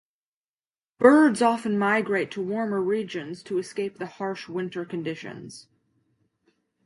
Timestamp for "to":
2.31-2.41, 3.43-3.59